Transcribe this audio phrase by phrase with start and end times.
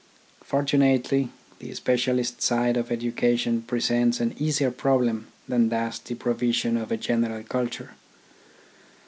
[0.43, 1.29] Fortunately,
[1.59, 6.91] the specialist side of education presents an easier problem than does the provi sion of
[6.91, 7.91] a general culture.